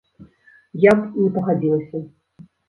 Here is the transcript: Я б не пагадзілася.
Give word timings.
Я 0.85 0.91
б 1.01 1.19
не 1.25 1.27
пагадзілася. 1.35 2.03